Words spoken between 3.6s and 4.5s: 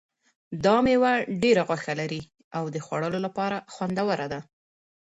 خوندوره ده.